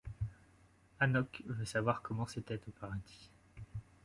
[0.99, 3.29] Hanoch veut savoir comment c'était au paradis.